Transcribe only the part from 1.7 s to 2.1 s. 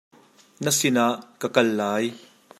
lai.